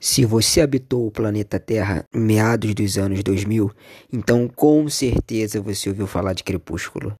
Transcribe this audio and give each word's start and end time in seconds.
Se 0.00 0.24
você 0.24 0.60
habitou 0.60 1.06
o 1.06 1.10
planeta 1.10 1.58
Terra 1.58 2.04
em 2.14 2.20
meados 2.20 2.72
dos 2.74 2.96
anos 2.96 3.22
2000, 3.22 3.70
então 4.12 4.48
com 4.48 4.88
certeza 4.88 5.60
você 5.60 5.88
ouviu 5.88 6.06
falar 6.06 6.34
de 6.34 6.44
Crepúsculo. 6.44 7.14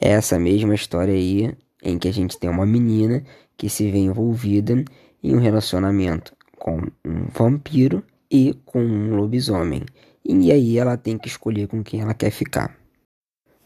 É 0.00 0.10
essa 0.10 0.38
mesma 0.38 0.74
história 0.74 1.12
aí 1.12 1.54
em 1.82 1.98
que 1.98 2.08
a 2.08 2.12
gente 2.12 2.38
tem 2.38 2.48
uma 2.48 2.64
menina 2.64 3.22
que 3.56 3.68
se 3.68 3.90
vê 3.90 3.98
envolvida 3.98 4.84
em 5.22 5.34
um 5.34 5.38
relacionamento 5.38 6.32
com 6.58 6.80
um 7.04 7.26
vampiro 7.28 8.02
e 8.30 8.54
com 8.64 8.82
um 8.82 9.14
lobisomem. 9.16 9.82
E 10.24 10.50
aí 10.50 10.78
ela 10.78 10.96
tem 10.96 11.18
que 11.18 11.28
escolher 11.28 11.66
com 11.66 11.82
quem 11.82 12.00
ela 12.00 12.14
quer 12.14 12.30
ficar. 12.30 12.76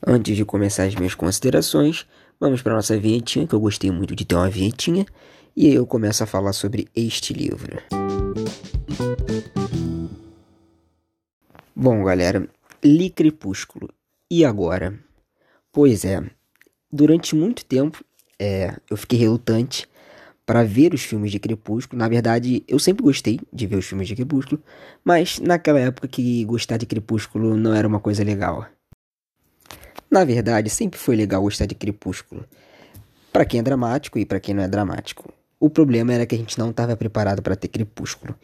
Antes 0.04 0.36
de 0.36 0.44
começar 0.44 0.84
as 0.84 0.94
minhas 0.94 1.14
considerações, 1.14 2.06
vamos 2.40 2.60
para 2.62 2.74
nossa 2.74 2.98
vinhetinha, 2.98 3.46
que 3.46 3.54
eu 3.54 3.60
gostei 3.60 3.90
muito 3.90 4.16
de 4.16 4.24
ter 4.24 4.34
uma 4.34 4.50
vinhetinha, 4.50 5.06
e 5.56 5.68
aí 5.68 5.74
eu 5.74 5.86
começo 5.86 6.22
a 6.22 6.26
falar 6.26 6.52
sobre 6.52 6.88
este 6.94 7.32
livro. 7.32 7.80
Bom, 11.74 12.02
galera, 12.02 12.48
li 12.82 13.10
Crepúsculo. 13.10 13.90
E 14.30 14.44
agora? 14.44 14.98
Pois 15.70 16.04
é, 16.04 16.22
durante 16.90 17.36
muito 17.36 17.64
tempo 17.64 18.04
é, 18.38 18.74
eu 18.90 18.96
fiquei 18.96 19.18
relutante 19.18 19.88
para 20.44 20.62
ver 20.64 20.94
os 20.94 21.02
filmes 21.02 21.30
de 21.30 21.38
Crepúsculo. 21.38 21.98
Na 21.98 22.08
verdade, 22.08 22.64
eu 22.68 22.78
sempre 22.78 23.02
gostei 23.02 23.40
de 23.52 23.66
ver 23.66 23.76
os 23.76 23.86
filmes 23.86 24.08
de 24.08 24.14
Crepúsculo, 24.14 24.62
mas 25.04 25.38
naquela 25.38 25.80
época 25.80 26.08
que 26.08 26.44
gostar 26.44 26.76
de 26.76 26.86
Crepúsculo 26.86 27.56
não 27.56 27.74
era 27.74 27.86
uma 27.86 28.00
coisa 28.00 28.22
legal. 28.22 28.66
Na 30.10 30.24
verdade, 30.24 30.70
sempre 30.70 30.98
foi 30.98 31.16
legal 31.16 31.42
gostar 31.42 31.66
de 31.66 31.74
Crepúsculo, 31.74 32.44
para 33.32 33.44
quem 33.44 33.60
é 33.60 33.62
dramático 33.62 34.18
e 34.18 34.24
para 34.24 34.40
quem 34.40 34.54
não 34.54 34.62
é 34.62 34.68
dramático. 34.68 35.35
O 35.58 35.70
problema 35.70 36.12
era 36.12 36.26
que 36.26 36.34
a 36.34 36.38
gente 36.38 36.58
não 36.58 36.70
estava 36.70 36.96
preparado 36.96 37.42
para 37.42 37.56
ter 37.56 37.68
Crepúsculo. 37.68 38.34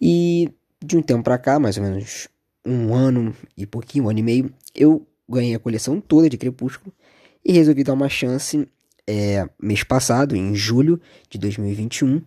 E 0.00 0.50
de 0.82 0.96
um 0.96 1.02
tempo 1.02 1.22
para 1.22 1.38
cá, 1.38 1.58
mais 1.58 1.76
ou 1.76 1.82
menos 1.82 2.28
um 2.64 2.94
ano 2.94 3.34
e 3.56 3.66
pouquinho, 3.66 4.04
um 4.04 4.10
ano 4.10 4.18
e 4.18 4.22
meio, 4.22 4.54
eu 4.74 5.06
ganhei 5.28 5.54
a 5.54 5.58
coleção 5.58 6.00
toda 6.00 6.28
de 6.28 6.36
Crepúsculo 6.36 6.92
e 7.44 7.52
resolvi 7.52 7.84
dar 7.84 7.94
uma 7.94 8.08
chance 8.08 8.68
é, 9.06 9.48
mês 9.60 9.82
passado, 9.82 10.36
em 10.36 10.54
julho 10.54 11.00
de 11.28 11.38
2021, 11.38 12.22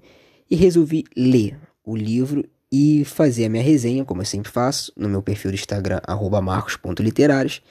e 0.50 0.56
resolvi 0.56 1.04
ler 1.16 1.58
o 1.84 1.96
livro 1.96 2.44
e 2.72 3.06
fazer 3.06 3.46
a 3.46 3.50
minha 3.50 3.64
resenha, 3.64 4.04
como 4.04 4.22
eu 4.22 4.26
sempre 4.26 4.52
faço, 4.52 4.92
no 4.98 5.08
meu 5.08 5.22
perfil 5.22 5.52
do 5.52 5.56
Instagram, 5.56 6.02
marcos.literários. 6.42 7.62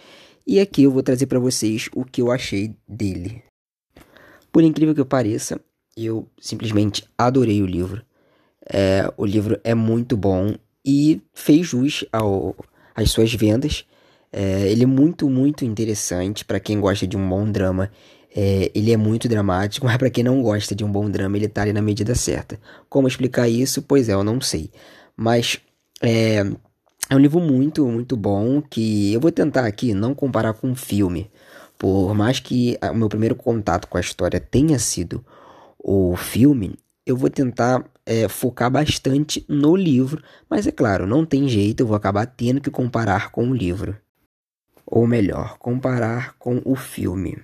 E 0.46 0.60
aqui 0.60 0.84
eu 0.84 0.90
vou 0.90 1.02
trazer 1.02 1.27
para 1.27 1.38
vocês 1.38 1.88
o 1.94 2.05
que 2.05 2.22
eu 2.22 2.30
achei 2.30 2.74
dele. 2.88 3.42
Por 4.50 4.62
incrível 4.62 4.94
que 4.94 5.05
pareça, 5.05 5.60
eu 5.96 6.28
simplesmente 6.40 7.04
adorei 7.16 7.62
o 7.62 7.66
livro. 7.66 8.02
É, 8.72 9.12
o 9.16 9.26
livro 9.26 9.60
é 9.64 9.74
muito 9.74 10.16
bom 10.16 10.54
e 10.84 11.20
fez 11.32 11.66
jus 11.66 12.04
ao, 12.12 12.56
às 12.94 13.10
suas 13.10 13.32
vendas. 13.34 13.84
É, 14.32 14.70
ele 14.70 14.84
é 14.84 14.86
muito, 14.86 15.28
muito 15.28 15.64
interessante 15.64 16.44
para 16.44 16.58
quem 16.58 16.80
gosta 16.80 17.06
de 17.06 17.16
um 17.16 17.28
bom 17.28 17.50
drama. 17.50 17.90
É, 18.34 18.70
ele 18.74 18.92
é 18.92 18.96
muito 18.96 19.28
dramático, 19.28 19.84
mas 19.86 19.96
para 19.96 20.10
quem 20.10 20.24
não 20.24 20.40
gosta 20.42 20.74
de 20.74 20.84
um 20.84 20.90
bom 20.90 21.10
drama, 21.10 21.36
ele 21.36 21.48
tá 21.48 21.62
ali 21.62 21.72
na 21.72 21.82
medida 21.82 22.14
certa. 22.14 22.58
Como 22.88 23.06
explicar 23.06 23.48
isso? 23.48 23.82
Pois 23.82 24.08
é, 24.08 24.14
eu 24.14 24.24
não 24.24 24.40
sei. 24.40 24.70
Mas 25.16 25.60
é, 26.00 26.44
é 27.10 27.14
um 27.14 27.18
livro 27.18 27.40
muito, 27.40 27.86
muito 27.86 28.16
bom 28.16 28.62
que 28.62 29.12
eu 29.12 29.20
vou 29.20 29.30
tentar 29.30 29.66
aqui 29.66 29.92
não 29.92 30.14
comparar 30.14 30.54
com 30.54 30.68
um 30.68 30.74
filme. 30.74 31.30
Por 31.77 32.14
mais 32.14 32.38
que 32.38 32.78
o 32.90 32.94
meu 32.94 33.08
primeiro 33.08 33.34
contato 33.34 33.88
com 33.88 33.98
a 33.98 34.00
história 34.00 34.40
tenha 34.40 34.78
sido 34.78 35.24
o 35.83 36.16
filme, 36.16 36.78
eu 37.05 37.16
vou 37.16 37.28
tentar 37.28 37.84
é, 38.06 38.28
focar 38.28 38.70
bastante 38.70 39.44
no 39.48 39.75
livro, 39.75 40.22
mas 40.48 40.66
é 40.66 40.72
claro, 40.72 41.06
não 41.06 41.27
tem 41.27 41.48
jeito, 41.48 41.80
eu 41.80 41.86
vou 41.86 41.97
acabar 41.97 42.27
tendo 42.27 42.61
que 42.61 42.70
comparar 42.70 43.30
com 43.30 43.48
o 43.48 43.55
livro. 43.55 43.97
Ou 44.86 45.06
melhor, 45.06 45.58
comparar 45.58 46.34
com 46.39 46.61
o 46.64 46.77
filme. 46.77 47.39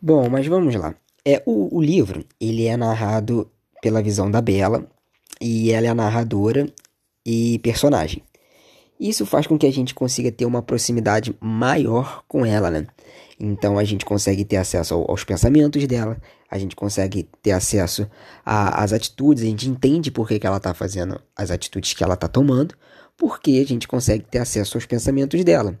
Bom, 0.00 0.28
mas 0.30 0.46
vamos 0.46 0.74
lá. 0.74 0.94
É, 1.24 1.42
o, 1.44 1.76
o 1.76 1.82
livro, 1.82 2.24
ele 2.40 2.66
é 2.66 2.76
narrado 2.76 3.50
pela 3.82 4.02
visão 4.02 4.30
da 4.30 4.40
Bela, 4.40 4.88
e 5.40 5.70
ela 5.70 5.86
é 5.86 5.90
a 5.90 5.94
narradora 5.94 6.66
e 7.24 7.58
personagem. 7.60 8.22
Isso 8.98 9.24
faz 9.24 9.46
com 9.46 9.56
que 9.56 9.66
a 9.66 9.72
gente 9.72 9.94
consiga 9.94 10.32
ter 10.32 10.44
uma 10.44 10.62
proximidade 10.62 11.34
maior 11.40 12.24
com 12.26 12.44
ela, 12.44 12.70
né? 12.70 12.86
Então 13.40 13.78
a 13.78 13.84
gente 13.84 14.04
consegue 14.04 14.44
ter 14.44 14.56
acesso 14.56 14.94
aos 14.94 15.22
pensamentos 15.22 15.86
dela, 15.86 16.20
a 16.50 16.58
gente 16.58 16.74
consegue 16.74 17.28
ter 17.40 17.52
acesso 17.52 18.08
às 18.44 18.92
atitudes, 18.92 19.44
a 19.44 19.46
gente 19.46 19.68
entende 19.68 20.10
por 20.10 20.26
que, 20.26 20.38
que 20.38 20.46
ela 20.46 20.56
está 20.56 20.74
fazendo 20.74 21.20
as 21.36 21.50
atitudes 21.50 21.92
que 21.92 22.02
ela 22.02 22.14
está 22.14 22.26
tomando, 22.26 22.74
porque 23.16 23.60
a 23.62 23.66
gente 23.66 23.86
consegue 23.86 24.24
ter 24.24 24.38
acesso 24.38 24.76
aos 24.76 24.86
pensamentos 24.86 25.42
dela. 25.44 25.78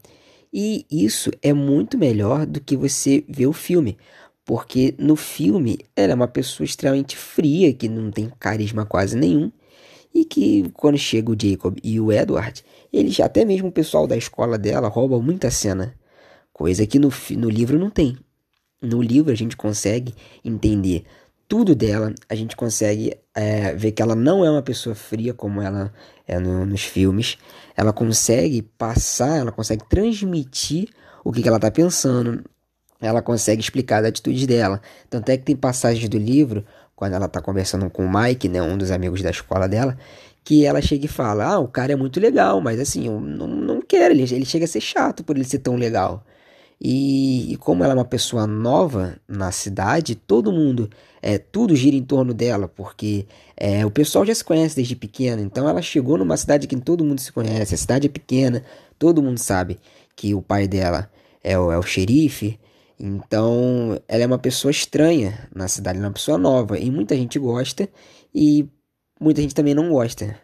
E 0.52 0.86
isso 0.90 1.30
é 1.42 1.52
muito 1.52 1.98
melhor 1.98 2.46
do 2.46 2.60
que 2.60 2.76
você 2.76 3.24
ver 3.28 3.46
o 3.46 3.52
filme, 3.52 3.98
porque 4.44 4.94
no 4.98 5.16
filme 5.16 5.80
ela 5.96 6.12
é 6.12 6.14
uma 6.14 6.28
pessoa 6.28 6.64
extremamente 6.64 7.16
fria, 7.16 7.72
que 7.72 7.88
não 7.88 8.10
tem 8.10 8.30
carisma 8.38 8.86
quase 8.86 9.16
nenhum, 9.16 9.50
e 10.14 10.24
que 10.24 10.70
quando 10.74 10.96
chega 10.96 11.30
o 11.30 11.36
Jacob 11.38 11.76
e 11.82 12.00
o 12.00 12.12
Edward, 12.12 12.64
eles, 12.92 13.18
até 13.20 13.44
mesmo 13.44 13.68
o 13.68 13.72
pessoal 13.72 14.06
da 14.06 14.16
escola 14.16 14.56
dela, 14.56 14.88
rouba 14.88 15.20
muita 15.20 15.50
cena. 15.50 15.94
Coisa 16.58 16.84
que 16.88 16.98
no, 16.98 17.08
no 17.36 17.48
livro 17.48 17.78
não 17.78 17.88
tem. 17.88 18.18
No 18.82 19.00
livro 19.00 19.30
a 19.30 19.36
gente 19.36 19.56
consegue 19.56 20.12
entender 20.44 21.04
tudo 21.46 21.72
dela, 21.72 22.12
a 22.28 22.34
gente 22.34 22.56
consegue 22.56 23.16
é, 23.32 23.72
ver 23.76 23.92
que 23.92 24.02
ela 24.02 24.16
não 24.16 24.44
é 24.44 24.50
uma 24.50 24.60
pessoa 24.60 24.92
fria 24.92 25.32
como 25.32 25.62
ela 25.62 25.94
é 26.26 26.36
no, 26.40 26.66
nos 26.66 26.82
filmes. 26.82 27.38
Ela 27.76 27.92
consegue 27.92 28.60
passar, 28.76 29.38
ela 29.38 29.52
consegue 29.52 29.84
transmitir 29.88 30.88
o 31.22 31.30
que, 31.30 31.42
que 31.42 31.46
ela 31.48 31.58
está 31.58 31.70
pensando, 31.70 32.44
ela 33.00 33.22
consegue 33.22 33.62
explicar 33.62 34.00
as 34.00 34.08
atitudes 34.08 34.44
dela. 34.44 34.82
Tanto 35.08 35.28
é 35.28 35.36
que 35.36 35.44
tem 35.44 35.54
passagens 35.54 36.08
do 36.08 36.18
livro, 36.18 36.64
quando 36.96 37.12
ela 37.12 37.26
está 37.26 37.40
conversando 37.40 37.88
com 37.88 38.04
o 38.04 38.12
Mike, 38.12 38.48
né, 38.48 38.60
um 38.60 38.76
dos 38.76 38.90
amigos 38.90 39.22
da 39.22 39.30
escola 39.30 39.68
dela, 39.68 39.96
que 40.42 40.66
ela 40.66 40.82
chega 40.82 41.04
e 41.04 41.08
fala: 41.08 41.52
Ah, 41.52 41.58
o 41.60 41.68
cara 41.68 41.92
é 41.92 41.96
muito 41.96 42.18
legal, 42.18 42.60
mas 42.60 42.80
assim, 42.80 43.06
eu 43.06 43.20
não, 43.20 43.46
não 43.46 43.80
quero, 43.80 44.12
ele, 44.12 44.22
ele 44.22 44.44
chega 44.44 44.64
a 44.64 44.68
ser 44.68 44.80
chato 44.80 45.22
por 45.22 45.36
ele 45.36 45.44
ser 45.44 45.60
tão 45.60 45.76
legal. 45.76 46.24
E, 46.80 47.52
e, 47.52 47.56
como 47.56 47.82
ela 47.82 47.92
é 47.92 47.96
uma 47.96 48.04
pessoa 48.04 48.46
nova 48.46 49.18
na 49.26 49.50
cidade, 49.50 50.14
todo 50.14 50.52
mundo, 50.52 50.88
é, 51.20 51.36
tudo 51.36 51.74
gira 51.74 51.96
em 51.96 52.04
torno 52.04 52.32
dela, 52.32 52.68
porque 52.68 53.26
é, 53.56 53.84
o 53.84 53.90
pessoal 53.90 54.24
já 54.24 54.34
se 54.34 54.44
conhece 54.44 54.76
desde 54.76 54.94
pequena. 54.94 55.42
Então 55.42 55.68
ela 55.68 55.82
chegou 55.82 56.16
numa 56.16 56.36
cidade 56.36 56.68
que 56.68 56.76
todo 56.76 57.04
mundo 57.04 57.20
se 57.20 57.32
conhece, 57.32 57.74
a 57.74 57.78
cidade 57.78 58.06
é 58.06 58.10
pequena, 58.10 58.64
todo 58.98 59.22
mundo 59.22 59.38
sabe 59.38 59.78
que 60.14 60.34
o 60.34 60.42
pai 60.42 60.68
dela 60.68 61.10
é 61.42 61.58
o, 61.58 61.72
é 61.72 61.78
o 61.78 61.82
xerife. 61.82 62.58
Então 62.98 64.00
ela 64.08 64.22
é 64.24 64.26
uma 64.26 64.38
pessoa 64.38 64.70
estranha 64.70 65.48
na 65.54 65.68
cidade, 65.68 65.98
ela 65.98 66.06
é 66.06 66.08
uma 66.08 66.14
pessoa 66.14 66.38
nova. 66.38 66.78
E 66.78 66.90
muita 66.90 67.16
gente 67.16 67.38
gosta 67.38 67.88
e 68.34 68.68
muita 69.20 69.42
gente 69.42 69.54
também 69.54 69.74
não 69.74 69.90
gosta. 69.90 70.38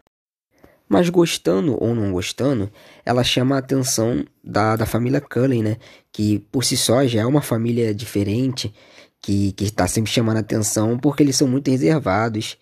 Mas 0.89 1.09
gostando 1.09 1.83
ou 1.83 1.95
não 1.95 2.13
gostando, 2.13 2.71
ela 3.05 3.25
chama 3.25 3.57
a 3.57 3.59
atenção 3.59 4.25
da, 4.43 4.77
da 4.77 4.87
família 4.87 5.21
Cullen, 5.21 5.63
né? 5.63 5.77
Que 6.13 6.41
por 6.53 6.65
si 6.65 6.77
só 6.77 7.07
já 7.07 7.23
é 7.23 7.27
uma 7.27 7.41
família 7.41 7.95
diferente, 7.95 8.73
que, 9.21 9.55
está 9.61 9.89
sempre 9.89 10.11
chamando 10.11 10.37
a 10.37 10.41
atenção 10.41 10.99
porque 10.99 11.23
eles 11.23 11.37
são 11.37 11.49
muito 11.49 11.71
reservados 11.71 12.59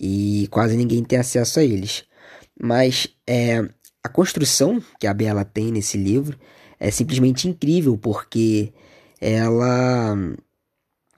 e 0.00 0.48
quase 0.50 0.76
ninguém 0.76 1.04
tem 1.04 1.18
acesso 1.18 1.60
a 1.60 1.64
eles. 1.64 2.04
Mas 2.58 3.08
é, 3.26 3.68
a 4.02 4.08
construção 4.08 4.82
que 4.98 5.06
a 5.06 5.12
Bella 5.12 5.44
tem 5.44 5.70
nesse 5.70 5.98
livro 5.98 6.38
é 6.80 6.90
simplesmente 6.90 7.48
incrível 7.48 7.98
porque 7.98 8.72
ela 9.20 10.16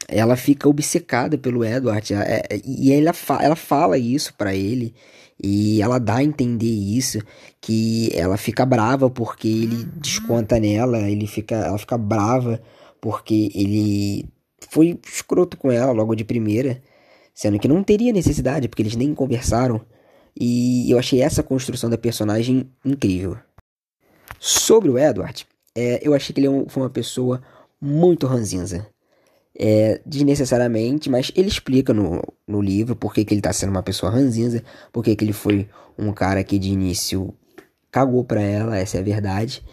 ela 0.08 0.36
fica 0.36 0.66
obcecada 0.68 1.36
pelo 1.36 1.62
Edward 1.62 2.14
é, 2.14 2.42
é, 2.50 2.60
e 2.64 2.92
ela, 2.92 3.12
fa 3.12 3.42
ela 3.42 3.54
fala 3.54 3.98
isso 3.98 4.32
para 4.34 4.54
ele 4.54 4.94
e 5.40 5.80
ela 5.82 6.00
dá 6.00 6.16
a 6.16 6.24
entender 6.24 6.66
isso, 6.66 7.20
que 7.60 8.10
ela 8.14 8.36
fica 8.36 8.66
brava 8.66 9.08
porque 9.08 9.46
ele 9.46 9.84
desconta 9.96 10.58
nela, 10.58 11.08
ele 11.08 11.26
fica, 11.26 11.54
ela 11.54 11.78
fica 11.78 11.96
brava 11.96 12.60
porque 13.00 13.50
ele 13.54 14.28
foi 14.68 14.98
escroto 15.06 15.56
com 15.56 15.70
ela 15.70 15.92
logo 15.92 16.16
de 16.16 16.24
primeira, 16.24 16.82
sendo 17.32 17.58
que 17.58 17.68
não 17.68 17.84
teria 17.84 18.12
necessidade, 18.12 18.68
porque 18.68 18.82
eles 18.82 18.96
nem 18.96 19.14
conversaram. 19.14 19.80
E 20.38 20.90
eu 20.90 20.98
achei 20.98 21.20
essa 21.22 21.42
construção 21.42 21.88
da 21.88 21.96
personagem 21.96 22.68
incrível. 22.84 23.38
Sobre 24.40 24.90
o 24.90 24.98
Edward, 24.98 25.46
é, 25.74 26.00
eu 26.02 26.14
achei 26.14 26.34
que 26.34 26.40
ele 26.40 26.48
é 26.48 26.64
foi 26.68 26.82
uma 26.82 26.90
pessoa 26.90 27.40
muito 27.80 28.26
ranzinza 28.26 28.88
é, 29.58 30.00
desnecessariamente, 30.06 31.10
mas 31.10 31.32
ele 31.34 31.48
explica 31.48 31.92
no, 31.92 32.22
no 32.46 32.62
livro 32.62 32.94
por 32.94 33.12
que, 33.12 33.24
que 33.24 33.34
ele 33.34 33.40
tá 33.40 33.52
sendo 33.52 33.70
uma 33.70 33.82
pessoa 33.82 34.12
ranzinza, 34.12 34.62
por 34.92 35.02
que, 35.02 35.16
que 35.16 35.24
ele 35.24 35.32
foi 35.32 35.68
um 35.98 36.12
cara 36.12 36.44
que 36.44 36.58
de 36.58 36.70
início 36.70 37.34
cagou 37.90 38.22
pra 38.22 38.40
ela, 38.40 38.78
essa 38.78 38.98
é 38.98 39.00
a 39.00 39.02
verdade. 39.04 39.64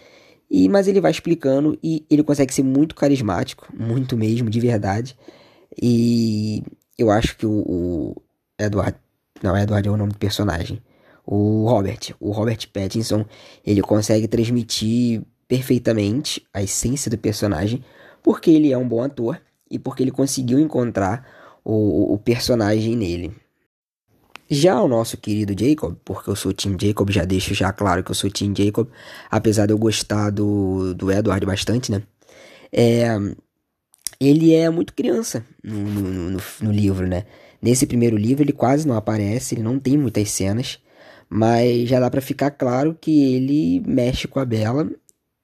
E, 0.50 0.68
mas 0.68 0.88
ele 0.88 1.00
vai 1.00 1.12
explicando 1.12 1.78
e 1.84 2.04
ele 2.10 2.24
consegue 2.24 2.54
ser 2.54 2.64
muito 2.64 2.96
carismático, 2.96 3.68
muito 3.78 4.18
mesmo, 4.18 4.50
de 4.50 4.60
verdade. 4.60 5.16
E 5.80 6.64
eu 6.98 7.12
acho 7.12 7.38
que 7.38 7.46
o, 7.46 7.52
o 7.52 8.22
Edward 8.58 8.98
Não, 9.44 9.56
Edward 9.58 9.88
é 9.88 9.92
o 9.92 9.98
nome 9.98 10.14
do 10.14 10.18
personagem. 10.18 10.82
O 11.26 11.68
Robert. 11.68 12.16
O 12.20 12.32
Robert 12.32 12.68
Pattinson, 12.72 13.26
ele 13.66 13.82
consegue 13.82 14.28
transmitir 14.28 15.24
perfeitamente 15.48 16.44
a 16.54 16.64
essência 16.64 17.10
do 17.10 17.18
personagem 17.18 17.84
porque 18.24 18.50
ele 18.50 18.72
é 18.72 18.78
um 18.78 18.88
bom 18.88 19.04
ator 19.04 19.40
e 19.70 19.80
porque 19.80 20.04
ele 20.04 20.12
conseguiu 20.12 20.60
encontrar 20.60 21.26
o, 21.64 22.14
o 22.14 22.18
personagem 22.18 22.96
nele. 22.96 23.32
Já 24.48 24.80
o 24.80 24.88
nosso 24.88 25.18
querido 25.18 25.56
Jacob, 25.58 25.96
porque 26.06 26.30
eu 26.30 26.36
sou 26.36 26.54
Team 26.54 26.78
Jacob, 26.80 27.10
já 27.10 27.26
deixo 27.26 27.56
já 27.56 27.74
claro 27.74 28.04
que 28.04 28.12
eu 28.12 28.16
sou 28.16 28.30
Team 28.30 28.54
Jacob, 28.56 28.88
apesar 29.30 29.66
de 29.66 29.74
eu 29.74 29.78
gostar 29.78 30.30
do, 30.30 30.94
do 30.94 31.12
Edward 31.12 31.44
bastante, 31.48 31.92
né? 31.92 32.04
É, 32.72 33.08
ele 34.20 34.54
é 34.54 34.70
muito 34.70 34.94
criança 34.94 35.44
no, 35.64 35.80
no, 35.80 36.30
no, 36.32 36.40
no, 36.62 36.72
livro, 36.72 37.08
né? 37.08 37.26
Nesse 37.60 37.88
primeiro 37.88 38.16
livro 38.18 38.44
ele 38.44 38.52
quase 38.52 38.88
não 38.88 38.96
aparece, 38.96 39.56
ele 39.56 39.64
não 39.64 39.80
tem 39.80 39.98
muitas 39.98 40.30
cenas, 40.30 40.80
mas 41.28 41.90
já 41.90 42.00
dá 42.00 42.10
para 42.12 42.22
ficar 42.22 42.52
claro 42.52 42.96
que 43.00 43.34
ele 43.34 43.82
mexe 43.88 44.28
com 44.28 44.40
a 44.40 44.46
Bella 44.46 44.88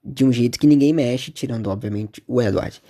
de 0.03 0.23
um 0.23 0.31
jeito 0.31 0.59
que 0.59 0.67
ninguém 0.67 0.93
mexe, 0.93 1.31
tirando 1.31 1.67
obviamente 1.67 2.23
o 2.27 2.39
Edward. 2.39 2.81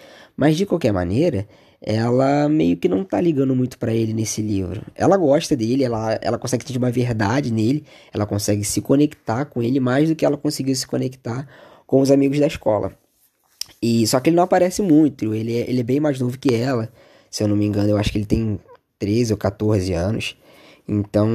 Mas 0.42 0.58
de 0.58 0.66
qualquer 0.66 0.92
maneira, 0.92 1.48
ela 1.80 2.50
meio 2.50 2.76
que 2.76 2.90
não 2.90 3.04
tá 3.04 3.22
ligando 3.22 3.56
muito 3.56 3.78
para 3.78 3.94
ele 3.94 4.12
nesse 4.12 4.42
livro. 4.42 4.82
Ela 4.96 5.16
gosta 5.16 5.56
dele, 5.56 5.84
ela, 5.84 6.18
ela 6.20 6.40
consegue 6.40 6.66
ter 6.66 6.76
uma 6.80 6.90
verdade 6.90 7.54
nele, 7.54 7.86
ela 8.12 8.26
consegue 8.26 8.64
se 8.64 8.82
conectar 8.82 9.46
com 9.46 9.62
ele 9.62 9.80
mais 9.80 10.10
do 10.10 10.16
que 10.16 10.26
ela 10.26 10.36
conseguiu 10.36 10.76
se 10.76 10.88
conectar 10.88 11.48
com 11.86 12.02
os 12.02 12.10
amigos 12.10 12.40
da 12.40 12.48
escola. 12.48 12.92
E 13.80 14.08
só 14.08 14.20
que 14.20 14.32
ele 14.32 14.36
não 14.36 14.46
aparece 14.46 14.82
muito, 14.82 15.32
ele 15.32 15.56
é, 15.56 15.70
ele 15.70 15.82
é 15.82 15.84
bem 15.84 16.00
mais 16.00 16.20
novo 16.20 16.40
que 16.40 16.56
ela. 16.56 16.92
Se 17.30 17.44
eu 17.44 17.48
não 17.48 17.56
me 17.56 17.68
engano, 17.68 17.92
eu 17.92 17.98
acho 17.98 18.12
que 18.12 18.18
ele 18.18 18.26
tem 18.26 18.60
13 18.98 19.34
ou 19.34 19.38
14 19.38 19.94
anos. 19.94 20.36
Então, 20.88 21.30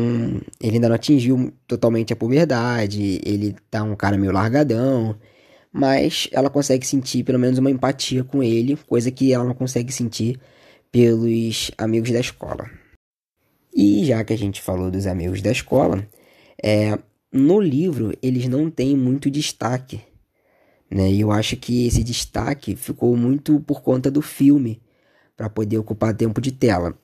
ele 0.61 0.79
ainda 0.79 0.89
não 0.89 0.97
atingiu 0.97 1.53
totalmente 1.69 2.13
a 2.13 2.17
puberdade, 2.17 3.21
ele 3.25 3.55
tá 3.71 3.85
um 3.85 3.95
cara 3.95 4.19
meio 4.19 4.33
largadão 4.33 5.15
mas 5.77 6.27
ela 6.33 6.49
consegue 6.49 6.87
sentir 6.87 7.23
pelo 7.23 7.39
menos 7.39 7.59
uma 7.59 7.71
empatia 7.71 8.25
com 8.25 8.43
ele, 8.43 8.79
coisa 8.87 9.11
que 9.11 9.35
ela 9.35 9.45
não 9.45 9.53
consegue 9.53 9.93
sentir 9.93 10.41
pelos 10.91 11.71
amigos 11.77 12.11
da 12.11 12.19
escola. 12.19 12.71
E 13.75 14.03
já 14.07 14.25
que 14.25 14.33
a 14.33 14.39
gente 14.39 14.63
falou 14.63 14.91
dos 14.91 15.07
amigos 15.07 15.43
da 15.43 15.53
escola, 15.53 16.03
é, 16.65 16.99
no 17.31 17.61
livro 17.61 18.17
eles 18.23 18.49
não 18.49 18.71
têm 18.71 18.97
muito 18.97 19.31
destaque. 19.31 20.01
Né? 20.91 21.11
E 21.11 21.21
eu 21.21 21.31
acho 21.31 21.59
que 21.59 21.87
esse 21.87 22.03
destaque 22.03 22.75
ficou 22.75 23.15
muito 23.15 23.61
por 23.61 23.83
conta 23.83 24.11
do 24.11 24.23
filme, 24.23 24.81
para 25.37 25.51
poder 25.51 25.77
ocupar 25.77 26.17
tempo 26.17 26.41
de 26.41 26.53
tela. 26.53 26.95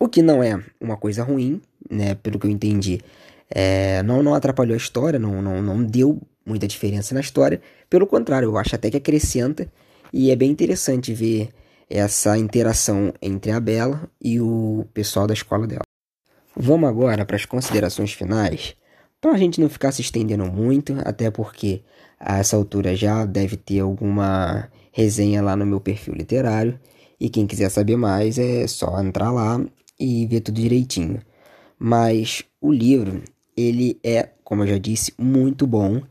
O 0.00 0.08
que 0.08 0.22
não 0.22 0.42
é 0.42 0.58
uma 0.80 0.96
coisa 0.96 1.22
ruim, 1.22 1.60
né? 1.90 2.14
pelo 2.14 2.38
que 2.38 2.46
eu 2.46 2.50
entendi. 2.50 2.98
É, 3.54 4.02
não, 4.02 4.22
não 4.22 4.32
atrapalhou 4.32 4.72
a 4.72 4.78
história, 4.78 5.18
não, 5.18 5.42
não, 5.42 5.60
não 5.60 5.84
deu 5.84 6.18
muita 6.44 6.66
diferença 6.66 7.14
na 7.14 7.20
história. 7.20 7.60
Pelo 7.88 8.06
contrário, 8.06 8.46
eu 8.46 8.56
acho 8.56 8.74
até 8.74 8.90
que 8.90 8.96
acrescenta 8.96 9.70
e 10.12 10.30
é 10.30 10.36
bem 10.36 10.50
interessante 10.50 11.14
ver 11.14 11.50
essa 11.88 12.36
interação 12.38 13.12
entre 13.20 13.50
a 13.50 13.60
Bela 13.60 14.08
e 14.20 14.40
o 14.40 14.86
pessoal 14.94 15.26
da 15.26 15.34
escola 15.34 15.66
dela. 15.66 15.82
Vamos 16.56 16.88
agora 16.88 17.24
para 17.24 17.36
as 17.36 17.44
considerações 17.44 18.12
finais, 18.12 18.74
para 19.20 19.32
a 19.32 19.38
gente 19.38 19.60
não 19.60 19.68
ficar 19.68 19.92
se 19.92 20.02
estendendo 20.02 20.44
muito, 20.46 20.96
até 21.04 21.30
porque 21.30 21.82
a 22.18 22.38
essa 22.38 22.56
altura 22.56 22.94
já 22.94 23.24
deve 23.24 23.56
ter 23.56 23.80
alguma 23.80 24.68
resenha 24.92 25.42
lá 25.42 25.56
no 25.56 25.64
meu 25.64 25.80
perfil 25.80 26.14
literário. 26.14 26.78
E 27.18 27.30
quem 27.30 27.46
quiser 27.46 27.70
saber 27.70 27.96
mais 27.96 28.38
é 28.38 28.66
só 28.66 29.00
entrar 29.00 29.30
lá 29.30 29.64
e 29.98 30.26
ver 30.26 30.40
tudo 30.40 30.60
direitinho. 30.60 31.20
Mas 31.78 32.42
o 32.60 32.72
livro, 32.72 33.22
ele 33.56 33.98
é, 34.04 34.30
como 34.44 34.62
eu 34.62 34.66
já 34.66 34.78
disse, 34.78 35.14
muito 35.18 35.66
bom. 35.66 36.02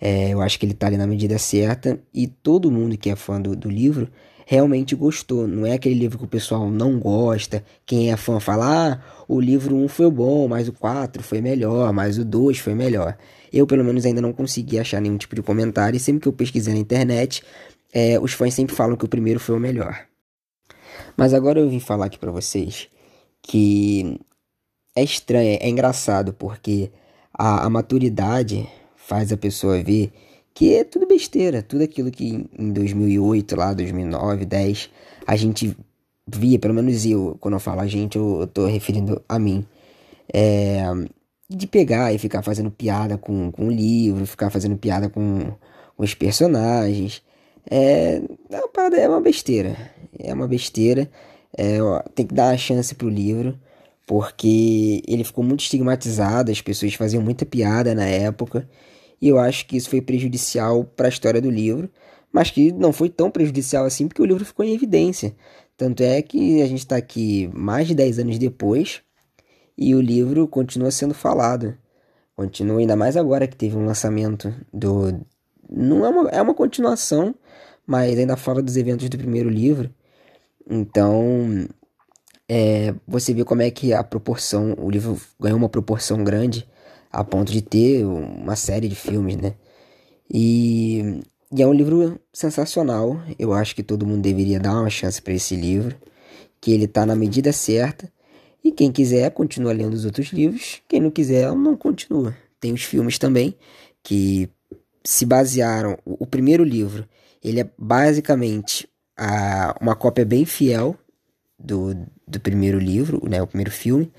É, 0.00 0.30
eu 0.30 0.40
acho 0.40 0.58
que 0.58 0.66
ele 0.66 0.74
tá 0.74 0.86
ali 0.86 0.96
na 0.96 1.06
medida 1.06 1.38
certa 1.38 1.98
e 2.12 2.26
todo 2.26 2.70
mundo 2.70 2.96
que 2.98 3.10
é 3.10 3.16
fã 3.16 3.40
do, 3.40 3.56
do 3.56 3.70
livro 3.70 4.08
realmente 4.46 4.94
gostou. 4.94 5.46
Não 5.46 5.66
é 5.66 5.72
aquele 5.72 5.94
livro 5.94 6.18
que 6.18 6.24
o 6.24 6.28
pessoal 6.28 6.70
não 6.70 6.98
gosta. 6.98 7.64
Quem 7.84 8.12
é 8.12 8.16
fã 8.16 8.38
fala: 8.38 8.92
ah, 8.92 9.24
o 9.28 9.40
livro 9.40 9.74
1 9.74 9.88
foi 9.88 10.10
bom, 10.10 10.46
mas 10.48 10.68
o 10.68 10.72
4 10.72 11.22
foi 11.22 11.40
melhor, 11.40 11.92
mas 11.92 12.18
o 12.18 12.24
2 12.24 12.58
foi 12.58 12.74
melhor. 12.74 13.16
Eu, 13.52 13.66
pelo 13.66 13.84
menos, 13.84 14.06
ainda 14.06 14.20
não 14.20 14.32
consegui 14.32 14.78
achar 14.78 15.00
nenhum 15.00 15.16
tipo 15.16 15.34
de 15.34 15.42
comentário. 15.42 15.96
E 15.96 16.00
sempre 16.00 16.22
que 16.22 16.28
eu 16.28 16.32
pesquisei 16.32 16.74
na 16.74 16.80
internet, 16.80 17.42
é, 17.92 18.18
os 18.20 18.32
fãs 18.32 18.54
sempre 18.54 18.74
falam 18.74 18.96
que 18.96 19.04
o 19.04 19.08
primeiro 19.08 19.40
foi 19.40 19.56
o 19.56 19.60
melhor. 19.60 20.06
Mas 21.16 21.34
agora 21.34 21.58
eu 21.60 21.68
vim 21.68 21.80
falar 21.80 22.06
aqui 22.06 22.18
para 22.18 22.30
vocês 22.30 22.88
que 23.42 24.20
é 24.94 25.02
estranho, 25.02 25.58
é 25.60 25.68
engraçado, 25.68 26.32
porque 26.32 26.90
a, 27.32 27.66
a 27.66 27.70
maturidade 27.70 28.68
faz 29.06 29.32
a 29.32 29.36
pessoa 29.36 29.80
ver 29.82 30.12
que 30.52 30.74
é 30.74 30.84
tudo 30.84 31.06
besteira, 31.06 31.62
tudo 31.62 31.84
aquilo 31.84 32.10
que 32.10 32.48
em 32.58 32.72
2008, 32.72 33.56
lá 33.56 33.72
2009, 33.72 34.44
10, 34.44 34.90
a 35.26 35.36
gente 35.36 35.76
via, 36.26 36.58
pelo 36.58 36.74
menos 36.74 37.04
eu, 37.06 37.36
quando 37.40 37.54
eu 37.54 37.60
falo 37.60 37.80
a 37.80 37.86
gente, 37.86 38.16
eu, 38.16 38.40
eu 38.40 38.46
tô 38.46 38.66
referindo 38.66 39.22
a 39.28 39.38
mim, 39.38 39.64
é, 40.32 40.82
de 41.48 41.66
pegar 41.66 42.12
e 42.12 42.18
ficar 42.18 42.42
fazendo 42.42 42.70
piada 42.70 43.16
com, 43.16 43.52
com 43.52 43.68
o 43.68 43.70
livro, 43.70 44.26
ficar 44.26 44.50
fazendo 44.50 44.76
piada 44.76 45.08
com, 45.08 45.52
com 45.96 46.02
os 46.02 46.14
personagens, 46.14 47.22
é, 47.70 48.22
é, 48.50 48.60
uma, 48.60 48.96
é 48.96 49.08
uma 49.08 49.20
besteira, 49.20 49.76
é 50.18 50.34
uma 50.34 50.48
besteira, 50.48 51.08
é, 51.56 51.78
tem 52.14 52.26
que 52.26 52.34
dar 52.34 52.50
uma 52.50 52.56
chance 52.56 52.94
pro 52.94 53.08
livro, 53.08 53.56
porque 54.06 55.02
ele 55.06 55.22
ficou 55.22 55.44
muito 55.44 55.60
estigmatizado, 55.60 56.50
as 56.50 56.60
pessoas 56.60 56.94
faziam 56.94 57.22
muita 57.22 57.44
piada 57.44 57.94
na 57.94 58.06
época, 58.06 58.68
e 59.20 59.28
eu 59.28 59.38
acho 59.38 59.66
que 59.66 59.76
isso 59.76 59.90
foi 59.90 60.00
prejudicial 60.00 60.84
para 60.84 61.06
a 61.06 61.08
história 61.08 61.40
do 61.40 61.50
livro, 61.50 61.90
mas 62.32 62.50
que 62.50 62.72
não 62.72 62.92
foi 62.92 63.08
tão 63.08 63.30
prejudicial 63.30 63.84
assim 63.84 64.08
porque 64.08 64.22
o 64.22 64.26
livro 64.26 64.44
ficou 64.44 64.64
em 64.64 64.74
evidência. 64.74 65.34
Tanto 65.76 66.02
é 66.02 66.20
que 66.22 66.62
a 66.62 66.66
gente 66.66 66.80
está 66.80 66.96
aqui 66.96 67.50
mais 67.54 67.86
de 67.86 67.94
10 67.94 68.20
anos 68.20 68.38
depois 68.38 69.02
e 69.76 69.94
o 69.94 70.00
livro 70.00 70.46
continua 70.48 70.90
sendo 70.90 71.14
falado. 71.14 71.76
Continua 72.34 72.80
ainda 72.80 72.96
mais 72.96 73.16
agora 73.16 73.46
que 73.46 73.56
teve 73.56 73.76
um 73.76 73.86
lançamento 73.86 74.54
do. 74.72 75.20
Não 75.68 76.04
é 76.04 76.08
uma, 76.08 76.30
é 76.30 76.42
uma 76.42 76.54
continuação, 76.54 77.34
mas 77.86 78.18
ainda 78.18 78.36
fala 78.36 78.62
dos 78.62 78.76
eventos 78.76 79.08
do 79.08 79.18
primeiro 79.18 79.48
livro. 79.48 79.90
Então, 80.68 81.66
é, 82.48 82.94
você 83.06 83.32
vê 83.32 83.44
como 83.44 83.62
é 83.62 83.70
que 83.70 83.92
a 83.92 84.04
proporção, 84.04 84.74
o 84.78 84.90
livro 84.90 85.20
ganhou 85.40 85.58
uma 85.58 85.68
proporção 85.68 86.22
grande 86.22 86.68
a 87.16 87.24
ponto 87.24 87.50
de 87.50 87.62
ter 87.62 88.04
uma 88.04 88.54
série 88.54 88.88
de 88.88 88.94
filmes, 88.94 89.36
né? 89.36 89.54
E, 90.30 91.22
e 91.50 91.62
é 91.62 91.66
um 91.66 91.72
livro 91.72 92.20
sensacional. 92.30 93.18
Eu 93.38 93.54
acho 93.54 93.74
que 93.74 93.82
todo 93.82 94.04
mundo 94.04 94.20
deveria 94.20 94.60
dar 94.60 94.74
uma 94.74 94.90
chance 94.90 95.22
para 95.22 95.32
esse 95.32 95.56
livro, 95.56 95.96
que 96.60 96.72
ele 96.72 96.86
tá 96.86 97.06
na 97.06 97.16
medida 97.16 97.52
certa. 97.54 98.12
E 98.62 98.70
quem 98.70 98.92
quiser 98.92 99.30
continua 99.30 99.72
lendo 99.72 99.94
os 99.94 100.04
outros 100.04 100.28
livros, 100.28 100.82
quem 100.86 101.00
não 101.00 101.10
quiser 101.10 101.50
não 101.54 101.74
continua. 101.74 102.36
Tem 102.60 102.74
os 102.74 102.82
filmes 102.82 103.18
também 103.18 103.56
que 104.02 104.50
se 105.02 105.24
basearam. 105.24 105.98
O 106.04 106.26
primeiro 106.26 106.64
livro, 106.64 107.08
ele 107.42 107.60
é 107.60 107.70
basicamente 107.78 108.86
a, 109.16 109.74
uma 109.80 109.96
cópia 109.96 110.26
bem 110.26 110.44
fiel 110.44 110.94
do, 111.58 111.94
do 112.28 112.38
primeiro 112.40 112.78
livro, 112.78 113.26
né, 113.26 113.40
o 113.40 113.46
primeiro 113.46 113.70
filme. 113.70 114.12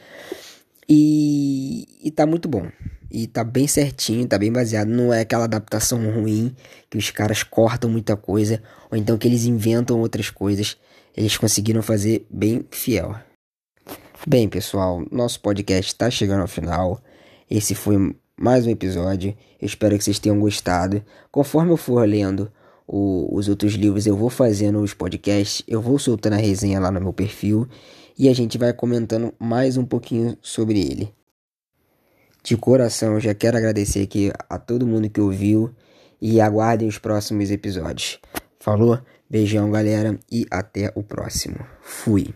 E, 0.89 1.85
e 2.01 2.11
tá 2.11 2.25
muito 2.25 2.47
bom. 2.47 2.67
E 3.11 3.27
tá 3.27 3.43
bem 3.43 3.67
certinho, 3.67 4.27
tá 4.27 4.37
bem 4.37 4.51
baseado. 4.51 4.87
Não 4.87 5.13
é 5.13 5.21
aquela 5.21 5.45
adaptação 5.45 5.99
ruim 6.11 6.55
que 6.89 6.97
os 6.97 7.09
caras 7.09 7.43
cortam 7.43 7.89
muita 7.89 8.15
coisa, 8.15 8.61
ou 8.89 8.97
então 8.97 9.17
que 9.17 9.27
eles 9.27 9.45
inventam 9.45 9.99
outras 9.99 10.29
coisas. 10.29 10.77
Eles 11.15 11.37
conseguiram 11.37 11.81
fazer 11.81 12.25
bem 12.29 12.65
fiel. 12.71 13.15
Bem, 14.25 14.47
pessoal, 14.47 15.05
nosso 15.11 15.39
podcast 15.39 15.91
está 15.91 16.09
chegando 16.09 16.41
ao 16.41 16.47
final. 16.47 17.01
Esse 17.49 17.73
foi 17.75 18.15
mais 18.39 18.65
um 18.65 18.69
episódio. 18.69 19.35
Eu 19.59 19.65
espero 19.65 19.97
que 19.97 20.03
vocês 20.03 20.19
tenham 20.19 20.39
gostado. 20.39 21.03
Conforme 21.31 21.71
eu 21.71 21.77
for 21.77 22.07
lendo 22.07 22.51
o, 22.85 23.33
os 23.35 23.47
outros 23.47 23.73
livros, 23.73 24.05
eu 24.05 24.15
vou 24.15 24.29
fazendo 24.29 24.79
os 24.79 24.93
podcasts, 24.93 25.63
eu 25.67 25.81
vou 25.81 25.97
soltando 25.97 26.33
a 26.33 26.37
resenha 26.37 26.79
lá 26.79 26.91
no 26.91 27.01
meu 27.01 27.13
perfil 27.13 27.67
e 28.17 28.27
a 28.27 28.33
gente 28.33 28.57
vai 28.57 28.73
comentando 28.73 29.33
mais 29.37 29.77
um 29.77 29.85
pouquinho 29.85 30.37
sobre 30.41 30.79
ele. 30.79 31.13
De 32.43 32.55
coração, 32.57 33.19
já 33.19 33.33
quero 33.33 33.57
agradecer 33.57 34.01
aqui 34.01 34.31
a 34.49 34.57
todo 34.57 34.87
mundo 34.87 35.09
que 35.09 35.21
ouviu 35.21 35.73
e 36.21 36.41
aguardem 36.41 36.87
os 36.87 36.97
próximos 36.97 37.51
episódios. 37.51 38.19
Falou, 38.59 38.99
beijão 39.29 39.69
galera 39.69 40.17
e 40.31 40.45
até 40.49 40.91
o 40.95 41.03
próximo. 41.03 41.57
Fui. 41.81 42.33